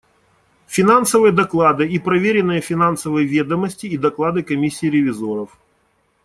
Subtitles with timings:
[0.65, 5.55] Финансовые доклады и проверенные финансовые ведомости и доклады Комиссии ревизоров.